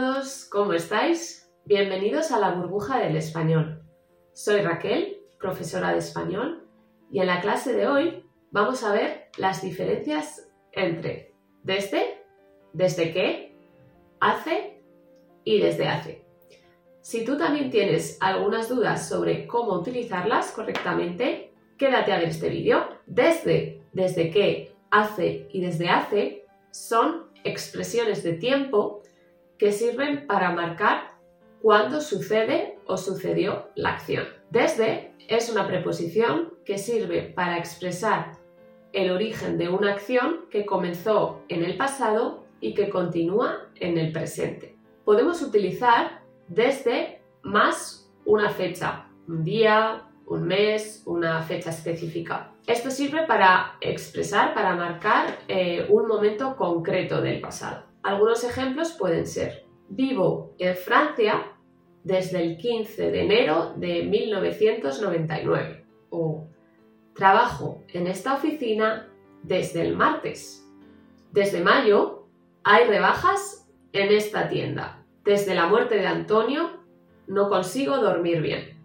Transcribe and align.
todos, 0.00 0.44
¿cómo 0.52 0.74
estáis? 0.74 1.50
Bienvenidos 1.64 2.30
a 2.30 2.38
la 2.38 2.50
burbuja 2.50 2.98
del 2.98 3.16
español. 3.16 3.82
Soy 4.34 4.60
Raquel, 4.60 5.22
profesora 5.38 5.92
de 5.92 6.00
español, 6.00 6.68
y 7.10 7.20
en 7.20 7.26
la 7.26 7.40
clase 7.40 7.72
de 7.72 7.86
hoy 7.86 8.22
vamos 8.50 8.84
a 8.84 8.92
ver 8.92 9.30
las 9.38 9.62
diferencias 9.62 10.50
entre 10.72 11.32
desde, 11.62 12.22
desde 12.74 13.10
qué, 13.14 13.56
hace 14.20 14.82
y 15.44 15.62
desde 15.62 15.88
hace. 15.88 16.26
Si 17.00 17.24
tú 17.24 17.38
también 17.38 17.70
tienes 17.70 18.18
algunas 18.20 18.68
dudas 18.68 19.08
sobre 19.08 19.46
cómo 19.46 19.72
utilizarlas 19.80 20.52
correctamente, 20.52 21.54
quédate 21.78 22.12
a 22.12 22.18
ver 22.18 22.28
este 22.28 22.50
vídeo. 22.50 22.86
Desde, 23.06 23.82
desde 23.94 24.30
qué, 24.30 24.76
hace 24.90 25.48
y 25.50 25.62
desde 25.62 25.88
hace 25.88 26.44
son 26.70 27.30
expresiones 27.44 28.22
de 28.22 28.34
tiempo 28.34 29.00
que 29.58 29.72
sirven 29.72 30.26
para 30.26 30.52
marcar 30.52 31.16
cuándo 31.62 32.00
sucede 32.00 32.78
o 32.86 32.96
sucedió 32.96 33.70
la 33.74 33.94
acción. 33.94 34.26
Desde 34.50 35.12
es 35.28 35.50
una 35.50 35.66
preposición 35.66 36.54
que 36.64 36.78
sirve 36.78 37.22
para 37.22 37.58
expresar 37.58 38.32
el 38.92 39.10
origen 39.10 39.58
de 39.58 39.68
una 39.68 39.92
acción 39.92 40.46
que 40.50 40.64
comenzó 40.64 41.42
en 41.48 41.64
el 41.64 41.76
pasado 41.76 42.46
y 42.60 42.74
que 42.74 42.88
continúa 42.88 43.68
en 43.74 43.98
el 43.98 44.12
presente. 44.12 44.76
Podemos 45.04 45.42
utilizar 45.42 46.22
desde 46.48 47.20
más 47.42 48.10
una 48.24 48.50
fecha, 48.50 49.06
un 49.28 49.44
día, 49.44 50.08
un 50.26 50.46
mes, 50.46 51.02
una 51.06 51.42
fecha 51.42 51.70
específica. 51.70 52.52
Esto 52.66 52.90
sirve 52.90 53.26
para 53.26 53.76
expresar, 53.80 54.54
para 54.54 54.74
marcar 54.74 55.38
eh, 55.46 55.86
un 55.88 56.08
momento 56.08 56.56
concreto 56.56 57.20
del 57.20 57.40
pasado. 57.40 57.85
Algunos 58.06 58.44
ejemplos 58.44 58.92
pueden 58.92 59.26
ser, 59.26 59.66
vivo 59.88 60.54
en 60.58 60.76
Francia 60.76 61.52
desde 62.04 62.40
el 62.40 62.56
15 62.56 63.10
de 63.10 63.22
enero 63.24 63.74
de 63.76 64.04
1999 64.04 65.84
o 66.10 66.46
trabajo 67.14 67.82
en 67.92 68.06
esta 68.06 68.34
oficina 68.34 69.12
desde 69.42 69.82
el 69.82 69.96
martes. 69.96 70.66
Desde 71.32 71.62
mayo 71.62 72.28
hay 72.64 72.86
rebajas 72.86 73.68
en 73.92 74.12
esta 74.12 74.48
tienda. 74.48 75.04
Desde 75.24 75.54
la 75.54 75.66
muerte 75.66 75.96
de 75.96 76.06
Antonio 76.06 76.84
no 77.26 77.48
consigo 77.48 77.98
dormir 77.98 78.40
bien 78.40 78.76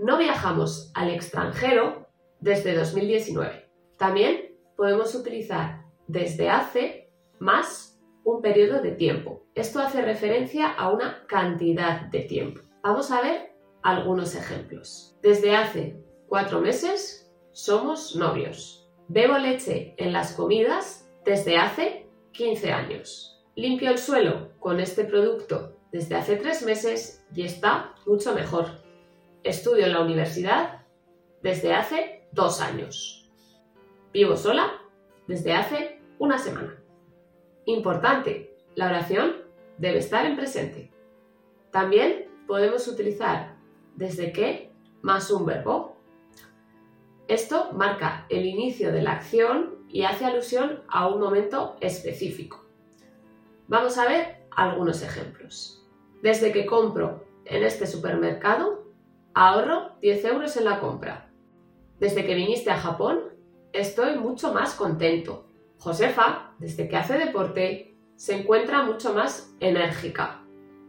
no 0.00 0.16
viajamos 0.16 0.90
al 0.94 1.10
extranjero 1.10 2.08
desde 2.40 2.74
2019. 2.74 3.68
También 3.98 4.56
podemos 4.76 5.14
utilizar 5.14 5.84
desde 6.06 6.48
hace 6.48 7.10
más 7.38 7.89
un 8.30 8.42
periodo 8.42 8.80
de 8.80 8.92
tiempo. 8.92 9.42
Esto 9.54 9.80
hace 9.80 10.02
referencia 10.02 10.68
a 10.68 10.90
una 10.90 11.26
cantidad 11.26 12.02
de 12.10 12.20
tiempo. 12.20 12.60
Vamos 12.82 13.10
a 13.10 13.20
ver 13.20 13.52
algunos 13.82 14.34
ejemplos. 14.34 15.18
Desde 15.22 15.56
hace 15.56 16.02
cuatro 16.28 16.60
meses 16.60 17.30
somos 17.52 18.14
novios. 18.14 18.88
Bebo 19.08 19.36
leche 19.38 19.94
en 19.98 20.12
las 20.12 20.32
comidas 20.34 21.10
desde 21.24 21.58
hace 21.58 22.06
15 22.32 22.72
años. 22.72 23.42
Limpio 23.56 23.90
el 23.90 23.98
suelo 23.98 24.52
con 24.60 24.78
este 24.78 25.04
producto 25.04 25.76
desde 25.90 26.14
hace 26.14 26.36
tres 26.36 26.64
meses 26.64 27.26
y 27.34 27.42
está 27.42 27.94
mucho 28.06 28.32
mejor. 28.32 28.66
Estudio 29.42 29.86
en 29.86 29.92
la 29.92 30.02
universidad 30.02 30.86
desde 31.42 31.74
hace 31.74 32.28
dos 32.30 32.60
años. 32.60 33.28
Vivo 34.12 34.36
sola 34.36 34.70
desde 35.26 35.52
hace 35.52 36.00
una 36.18 36.38
semana. 36.38 36.80
Importante, 37.66 38.56
la 38.74 38.86
oración 38.86 39.36
debe 39.78 39.98
estar 39.98 40.26
en 40.26 40.36
presente. 40.36 40.90
También 41.70 42.30
podemos 42.46 42.88
utilizar 42.88 43.56
desde 43.96 44.32
que 44.32 44.72
más 45.02 45.30
un 45.30 45.46
verbo. 45.46 45.96
Esto 47.28 47.72
marca 47.72 48.26
el 48.28 48.46
inicio 48.46 48.92
de 48.92 49.02
la 49.02 49.12
acción 49.12 49.76
y 49.88 50.02
hace 50.02 50.24
alusión 50.24 50.82
a 50.88 51.06
un 51.08 51.20
momento 51.20 51.76
específico. 51.80 52.64
Vamos 53.68 53.98
a 53.98 54.08
ver 54.08 54.46
algunos 54.50 55.02
ejemplos. 55.02 55.86
Desde 56.22 56.52
que 56.52 56.66
compro 56.66 57.24
en 57.44 57.62
este 57.62 57.86
supermercado, 57.86 58.90
Ahorro 59.32 59.92
10 60.00 60.24
euros 60.24 60.56
en 60.56 60.64
la 60.64 60.80
compra. 60.80 61.30
Desde 62.00 62.26
que 62.26 62.34
viniste 62.34 62.70
a 62.70 62.78
Japón, 62.78 63.20
estoy 63.72 64.16
mucho 64.16 64.52
más 64.52 64.74
contento. 64.74 65.46
Josefa, 65.78 66.49
desde 66.60 66.88
que 66.88 66.96
hace 66.96 67.18
deporte, 67.18 67.96
se 68.16 68.38
encuentra 68.38 68.82
mucho 68.82 69.14
más 69.14 69.52
enérgica. 69.60 70.44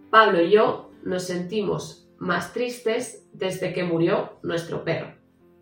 Pablo 0.09 0.41
y 0.41 0.51
yo 0.51 0.91
nos 1.03 1.23
sentimos 1.23 2.09
más 2.19 2.53
tristes 2.53 3.27
desde 3.33 3.73
que 3.73 3.83
murió 3.83 4.37
nuestro 4.43 4.83
perro. 4.83 5.15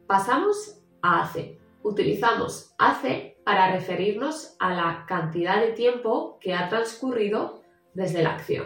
Pasamos 0.07 0.81
a 1.01 1.21
hace. 1.21 1.59
Utilizamos 1.83 2.73
hace 2.77 3.37
para 3.45 3.71
referirnos 3.71 4.55
a 4.59 4.73
la 4.73 5.05
cantidad 5.07 5.61
de 5.61 5.71
tiempo 5.71 6.39
que 6.41 6.55
ha 6.55 6.67
transcurrido 6.67 7.61
desde 7.93 8.23
la 8.23 8.33
acción. 8.33 8.65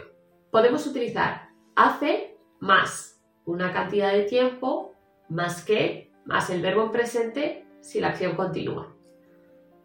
Podemos 0.49 0.87
utilizar 0.87 1.49
hace 1.75 2.37
más 2.59 3.21
una 3.45 3.73
cantidad 3.73 4.13
de 4.13 4.23
tiempo 4.23 4.93
más 5.27 5.63
que, 5.65 6.11
más 6.25 6.49
el 6.49 6.61
verbo 6.61 6.83
en 6.83 6.91
presente 6.91 7.65
si 7.81 7.99
la 7.99 8.09
acción 8.09 8.35
continúa. 8.35 8.95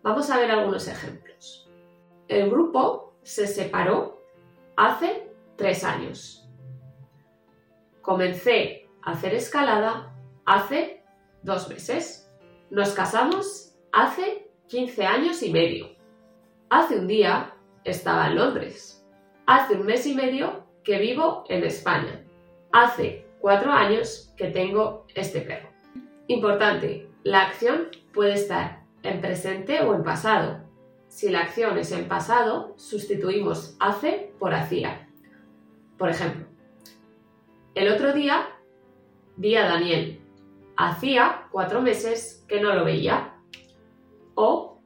Vamos 0.03 0.31
a 0.31 0.39
ver 0.39 0.51
algunos 0.51 0.87
ejemplos. 0.87 1.28
El 2.29 2.51
grupo 2.51 3.15
se 3.23 3.47
separó 3.47 4.23
hace 4.77 5.31
tres 5.57 5.83
años. 5.83 6.47
Comencé 8.03 8.87
a 9.03 9.13
hacer 9.13 9.35
escalada 9.35 10.15
hace 10.45 11.03
dos 11.43 11.71
meses. 11.71 12.31
Nos 12.69 12.91
casamos 12.91 13.75
hace 13.93 14.51
15 14.69 15.07
años 15.07 15.43
y 15.43 15.51
medio. 15.51 15.89
Hace 16.69 16.99
un 16.99 17.07
día 17.07 17.55
estaba 17.85 18.27
en 18.27 18.37
Londres. 18.37 19.07
Hace 19.47 19.77
un 19.77 19.87
mes 19.87 20.07
y 20.07 20.15
medio 20.15 20.67
que 20.85 20.99
vivo 20.99 21.45
en 21.49 21.65
España. 21.65 22.23
Hace 22.73 23.27
cuatro 23.41 23.73
años 23.73 24.35
que 24.37 24.49
tengo 24.49 25.07
este 25.15 25.41
perro. 25.41 25.71
Importante, 26.27 27.09
la 27.25 27.47
acción 27.47 27.89
puede 28.13 28.35
estar 28.35 28.85
en 29.03 29.23
presente 29.23 29.81
o 29.81 29.95
en 29.95 30.03
pasado. 30.03 30.68
Si 31.09 31.31
la 31.31 31.41
acción 31.41 31.79
es 31.79 31.91
en 31.93 32.07
pasado, 32.07 32.75
sustituimos 32.77 33.77
hace 33.81 34.33
por 34.39 34.55
hacía. 34.55 35.09
Por 35.97 36.11
ejemplo, 36.11 36.47
el 37.75 37.89
otro 37.89 38.13
día 38.13 38.49
vi 39.37 39.57
a 39.57 39.65
Daniel. 39.65 40.21
Hacía 40.77 41.49
cuatro 41.51 41.81
meses 41.81 42.45
que 42.47 42.61
no 42.61 42.75
lo 42.75 42.85
veía. 42.85 43.35
O 44.35 44.81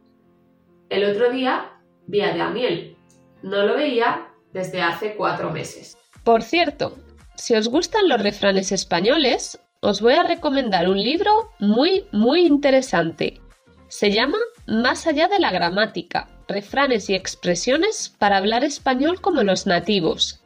el 0.88 1.04
otro 1.04 1.30
día 1.30 1.80
vi 2.06 2.20
a 2.20 2.36
Daniel. 2.36 2.96
No 3.42 3.66
lo 3.66 3.74
veía 3.74 4.28
desde 4.52 4.80
hace 4.82 5.16
cuatro 5.16 5.50
meses. 5.50 5.96
Por 6.24 6.42
cierto, 6.42 6.96
si 7.34 7.54
os 7.54 7.68
gustan 7.68 8.08
los 8.08 8.22
refranes 8.22 8.72
españoles, 8.72 9.58
os 9.80 10.00
voy 10.00 10.14
a 10.14 10.22
recomendar 10.22 10.88
un 10.88 11.02
libro 11.02 11.50
muy, 11.58 12.06
muy 12.12 12.46
interesante. 12.46 13.40
Se 13.88 14.12
llama 14.12 14.38
Más 14.66 15.08
allá 15.08 15.26
de 15.26 15.40
la 15.40 15.50
gramática, 15.50 16.28
refranes 16.46 17.10
y 17.10 17.14
expresiones 17.14 18.14
para 18.16 18.36
hablar 18.36 18.62
español 18.62 19.20
como 19.20 19.42
los 19.42 19.66
nativos. 19.66 20.40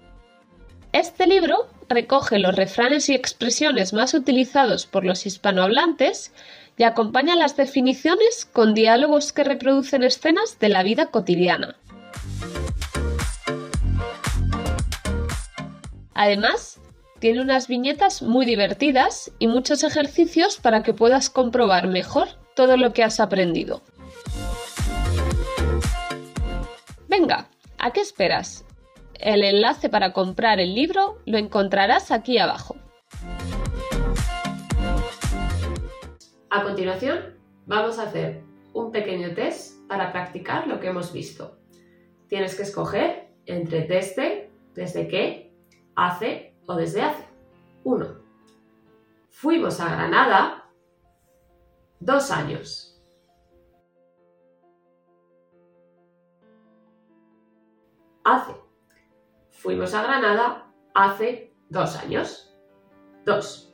Este 0.93 1.27
libro 1.27 1.69
recoge 1.91 2.38
los 2.38 2.56
refranes 2.56 3.10
y 3.10 3.15
expresiones 3.15 3.93
más 3.93 4.15
utilizados 4.15 4.87
por 4.87 5.04
los 5.04 5.27
hispanohablantes 5.27 6.32
y 6.78 6.84
acompaña 6.84 7.37
las 7.37 7.59
definiciones 7.59 8.47
con 8.50 8.72
diálogos 8.72 9.34
que 9.34 9.44
reproducen 9.44 10.03
escenas 10.03 10.59
de 10.59 10.71
la 10.71 10.83
vida 10.83 11.06
cotidiana. 11.10 11.77
Además, 16.15 16.80
tiene 17.18 17.42
unas 17.42 17.68
viñetas 17.68 18.22
muy 18.22 18.47
divertidas 18.47 19.30
y 19.39 19.47
muchos 19.47 19.84
ejercicios 19.84 20.57
para 20.57 20.83
que 20.83 20.95
puedas 20.95 21.28
comprobar 21.28 21.86
mejor 21.86 22.28
todo 22.54 22.78
lo 22.78 22.95
que 22.95 23.04
has 23.04 23.21
aprendido. 23.21 23.83
Venga, 27.18 27.48
¿a 27.78 27.92
qué 27.92 28.03
esperas? 28.03 28.66
El 29.15 29.42
enlace 29.42 29.89
para 29.89 30.13
comprar 30.13 30.60
el 30.60 30.74
libro 30.74 31.16
lo 31.24 31.39
encontrarás 31.39 32.10
aquí 32.10 32.36
abajo. 32.36 32.77
A 36.51 36.63
continuación, 36.63 37.39
vamos 37.65 37.98
a 37.98 38.03
hacer 38.03 38.42
un 38.74 38.92
pequeño 38.92 39.33
test 39.33 39.89
para 39.89 40.13
practicar 40.13 40.66
lo 40.66 40.78
que 40.78 40.89
hemos 40.89 41.15
visto. 41.15 41.59
Tienes 42.28 42.54
que 42.54 42.65
escoger 42.65 43.30
entre 43.47 43.86
desde, 43.86 44.51
desde 44.74 45.09
qué, 45.09 45.54
hace 45.95 46.54
o 46.66 46.74
desde 46.74 47.01
hace. 47.01 47.24
1. 47.84 48.07
Fuimos 49.30 49.80
a 49.80 49.89
Granada 49.89 50.71
dos 51.98 52.30
años. 52.30 52.96
Hace. 58.28 58.57
fuimos 59.53 59.95
a 59.95 60.03
Granada 60.03 60.73
hace 60.95 61.55
dos 61.69 61.95
años. 61.95 62.53
2. 63.25 63.73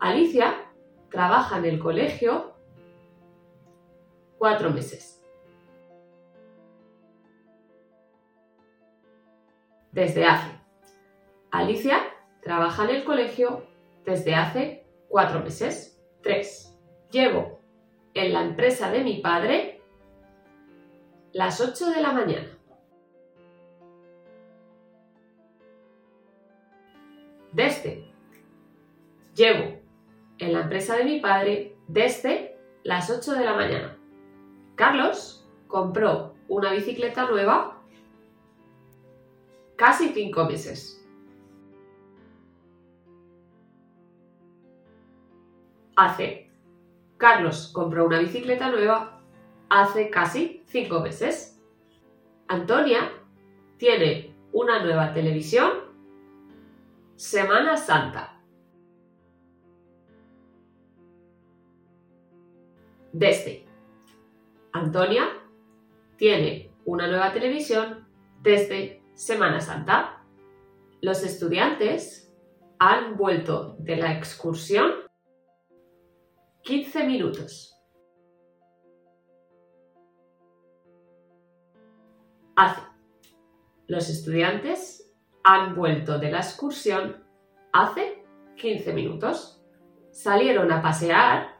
Alicia 0.00 0.72
trabaja 1.08 1.58
en 1.58 1.66
el 1.66 1.78
colegio 1.78 2.56
cuatro 4.38 4.70
meses. 4.70 5.24
Desde 9.92 10.24
hace. 10.24 10.50
Alicia 11.52 11.98
trabaja 12.42 12.86
en 12.86 12.90
el 12.90 13.04
colegio 13.04 13.68
desde 14.04 14.34
hace 14.34 14.84
cuatro 15.08 15.38
meses. 15.38 16.04
3. 16.24 16.76
Llevo 17.12 17.60
en 18.14 18.32
la 18.32 18.42
empresa 18.42 18.90
de 18.90 19.04
mi 19.04 19.20
padre 19.20 19.80
las 21.32 21.60
8 21.60 21.90
de 21.90 22.02
la 22.02 22.12
mañana. 22.12 22.55
Desde. 27.56 28.04
Llevo 29.34 29.80
en 30.36 30.52
la 30.52 30.60
empresa 30.60 30.94
de 30.94 31.04
mi 31.04 31.20
padre 31.20 31.74
desde 31.88 32.54
las 32.84 33.08
8 33.08 33.32
de 33.32 33.44
la 33.46 33.54
mañana. 33.54 33.96
Carlos 34.74 35.48
compró 35.66 36.34
una 36.48 36.72
bicicleta 36.72 37.30
nueva 37.30 37.82
casi 39.76 40.10
5 40.10 40.44
meses. 40.44 41.02
Hace. 45.96 46.50
Carlos 47.16 47.70
compró 47.72 48.04
una 48.04 48.18
bicicleta 48.18 48.70
nueva 48.70 49.22
hace 49.70 50.10
casi 50.10 50.62
5 50.66 51.00
meses. 51.00 51.58
Antonia 52.48 53.10
tiene 53.78 54.36
una 54.52 54.84
nueva 54.84 55.14
televisión 55.14 55.85
Semana 57.16 57.76
Santa. 57.76 58.36
desde. 63.18 63.64
Antonia 64.72 65.24
tiene 66.18 66.70
una 66.84 67.08
nueva 67.08 67.32
televisión 67.32 68.06
desde 68.42 69.02
Semana 69.14 69.60
Santa. 69.60 70.22
Los 71.00 71.22
estudiantes 71.22 72.30
han 72.78 73.16
vuelto 73.16 73.76
de 73.78 73.96
la 73.96 74.12
excursión 74.12 74.92
15 76.62 77.04
minutos. 77.04 77.72
Hace. 82.54 82.82
Los 83.86 84.10
estudiantes 84.10 85.05
han 85.48 85.76
vuelto 85.76 86.18
de 86.18 86.32
la 86.32 86.38
excursión 86.38 87.24
hace 87.72 88.24
15 88.56 88.92
minutos. 88.92 89.62
Salieron 90.10 90.72
a 90.72 90.82
pasear 90.82 91.56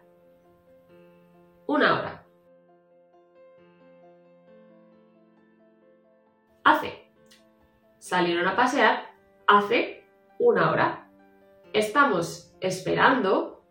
una 1.68 1.96
hora. 1.96 2.26
Hace. 6.64 7.12
Salieron 8.00 8.48
a 8.48 8.56
pasear 8.56 9.04
hace 9.46 10.04
una 10.40 10.72
hora. 10.72 11.08
Estamos 11.72 12.56
esperando 12.60 13.62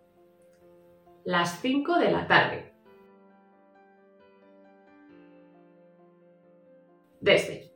las 1.25 1.59
5 1.59 2.00
de 2.00 2.11
la 2.11 2.25
tarde. 2.25 2.73
Desde. 7.19 7.73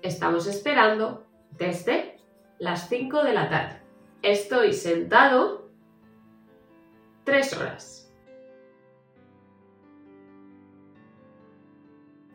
Estamos 0.00 0.46
esperando 0.46 1.27
desde 1.58 2.20
las 2.58 2.88
5 2.88 3.22
de 3.24 3.32
la 3.32 3.48
tarde. 3.48 3.80
Estoy 4.22 4.72
sentado 4.72 5.70
tres 7.24 7.56
horas. 7.56 7.98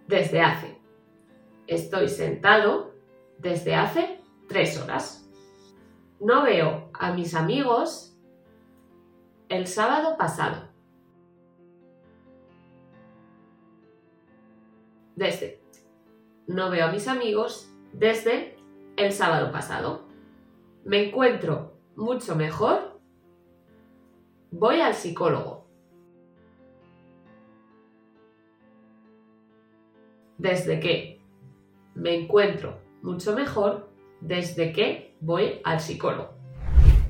desde 0.08 0.42
hace. 0.42 0.78
Estoy 1.68 2.08
sentado 2.08 2.94
desde 3.40 3.76
hace 3.76 4.20
tres 4.48 4.80
horas. 4.80 5.28
No 6.20 6.44
veo 6.44 6.90
a 6.94 7.14
mis 7.14 7.34
amigos 7.34 8.16
el 9.50 9.68
sábado 9.68 10.18
pasado. 10.18 10.70
Desde. 15.16 15.62
No 16.48 16.70
veo 16.70 16.86
a 16.86 16.92
mis 16.92 17.08
amigos 17.08 17.70
desde 17.94 18.58
el 18.98 19.12
sábado 19.12 19.52
pasado. 19.52 20.08
Me 20.86 21.08
encuentro 21.08 21.74
mucho 21.96 22.36
mejor. 22.36 23.00
Voy 24.52 24.82
al 24.82 24.94
psicólogo. 24.94 25.64
desde 30.44 30.80
que 30.82 31.22
me 31.96 32.16
encuentro 32.16 32.82
mucho 33.02 33.34
mejor, 33.34 33.90
desde 34.20 34.74
que 34.74 35.16
voy 35.22 35.62
al 35.64 35.80
psicólogo. 35.80 36.34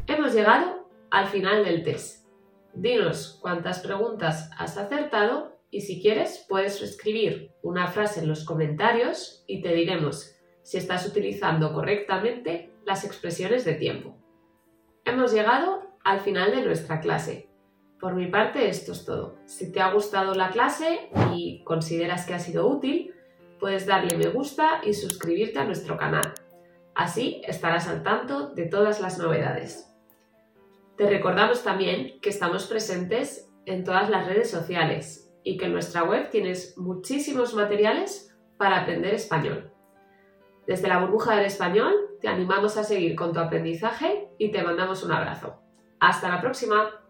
Hemos 0.05 0.33
llegado 0.35 0.87
al 1.09 1.27
final 1.27 1.65
del 1.65 1.83
test. 1.83 2.27
Dinos 2.75 3.39
cuántas 3.41 3.79
preguntas 3.79 4.51
has 4.57 4.77
acertado 4.77 5.57
y 5.71 5.81
si 5.81 5.99
quieres 5.99 6.45
puedes 6.47 6.79
escribir 6.81 7.51
una 7.63 7.87
frase 7.87 8.19
en 8.19 8.27
los 8.27 8.45
comentarios 8.45 9.43
y 9.47 9.61
te 9.61 9.73
diremos 9.73 10.32
si 10.63 10.77
estás 10.77 11.05
utilizando 11.05 11.73
correctamente 11.73 12.73
las 12.85 13.03
expresiones 13.03 13.65
de 13.65 13.75
tiempo. 13.75 14.17
Hemos 15.05 15.33
llegado 15.33 15.83
al 16.03 16.19
final 16.21 16.51
de 16.51 16.63
nuestra 16.63 16.99
clase. 16.99 17.49
Por 17.99 18.15
mi 18.15 18.27
parte 18.27 18.67
esto 18.67 18.93
es 18.93 19.05
todo. 19.05 19.37
Si 19.45 19.71
te 19.71 19.81
ha 19.81 19.91
gustado 19.91 20.33
la 20.33 20.49
clase 20.49 21.09
y 21.33 21.63
consideras 21.63 22.25
que 22.25 22.33
ha 22.33 22.39
sido 22.39 22.67
útil, 22.67 23.13
puedes 23.59 23.85
darle 23.85 24.17
me 24.17 24.27
gusta 24.27 24.81
y 24.83 24.93
suscribirte 24.93 25.59
a 25.59 25.65
nuestro 25.65 25.97
canal. 25.97 26.33
Así 26.95 27.41
estarás 27.45 27.87
al 27.87 28.03
tanto 28.03 28.49
de 28.49 28.65
todas 28.65 29.01
las 29.01 29.17
novedades. 29.19 29.89
Te 30.97 31.09
recordamos 31.09 31.63
también 31.63 32.19
que 32.21 32.29
estamos 32.29 32.65
presentes 32.67 33.49
en 33.65 33.83
todas 33.83 34.09
las 34.09 34.27
redes 34.27 34.49
sociales 34.49 35.33
y 35.43 35.57
que 35.57 35.65
en 35.65 35.73
nuestra 35.73 36.03
web 36.03 36.29
tienes 36.29 36.77
muchísimos 36.77 37.53
materiales 37.53 38.35
para 38.57 38.81
aprender 38.81 39.13
español. 39.13 39.72
Desde 40.65 40.87
la 40.87 40.99
burbuja 40.99 41.35
del 41.35 41.45
español 41.45 41.93
te 42.21 42.27
animamos 42.27 42.77
a 42.77 42.83
seguir 42.83 43.15
con 43.15 43.33
tu 43.33 43.39
aprendizaje 43.39 44.29
y 44.37 44.51
te 44.51 44.63
mandamos 44.63 45.03
un 45.03 45.11
abrazo. 45.11 45.59
Hasta 45.99 46.29
la 46.29 46.41
próxima. 46.41 47.02